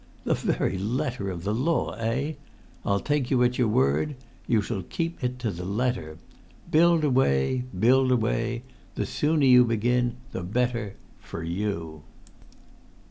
'The 0.23 0.33
very 0.33 0.77
letter 0.79 1.29
of 1.29 1.43
the 1.43 1.53
law,' 1.53 1.91
eh? 1.99 2.33
I'll 2.83 2.99
take 2.99 3.29
you 3.29 3.43
at 3.43 3.59
your 3.59 3.67
word; 3.67 4.15
you 4.47 4.59
shall 4.59 4.81
keep 4.81 5.23
it 5.23 5.37
to 5.37 5.51
the 5.51 5.63
letter. 5.63 6.17
Build 6.71 7.03
away! 7.03 7.65
Build 7.77 8.11
away! 8.11 8.63
The 8.95 9.05
sooner 9.05 9.45
you 9.45 9.63
begin 9.63 10.15
the 10.31 10.41
better—for 10.41 11.43
you!" 11.43 12.01